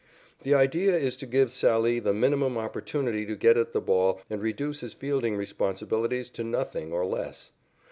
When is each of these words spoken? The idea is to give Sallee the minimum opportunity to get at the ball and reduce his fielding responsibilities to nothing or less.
The 0.41 0.55
idea 0.55 0.95
is 0.97 1.15
to 1.17 1.27
give 1.27 1.51
Sallee 1.51 1.99
the 1.99 2.11
minimum 2.11 2.57
opportunity 2.57 3.23
to 3.27 3.35
get 3.35 3.55
at 3.55 3.71
the 3.71 3.79
ball 3.81 4.19
and 4.31 4.41
reduce 4.41 4.79
his 4.79 4.95
fielding 4.95 5.35
responsibilities 5.35 6.31
to 6.31 6.43
nothing 6.43 6.91
or 6.91 7.05
less. 7.05 7.53